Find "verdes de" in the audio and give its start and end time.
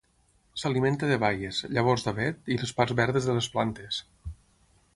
3.01-3.37